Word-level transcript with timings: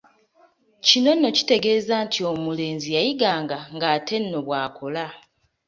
Kino 0.85 1.11
nno 1.15 1.29
kitegeeza 1.37 1.95
nti 2.05 2.19
omulenzi 2.31 2.89
yayiganga 2.95 3.57
ng’ate 3.75 4.13
eno 4.19 4.39
bw’akola. 4.45 5.05